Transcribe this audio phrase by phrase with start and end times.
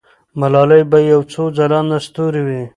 [0.39, 1.21] ملالۍ به یو
[1.57, 2.63] ځلانده ستوری وي.